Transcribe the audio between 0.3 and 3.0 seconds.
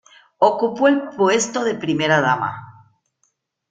Ocupó el puesto de Primera dama.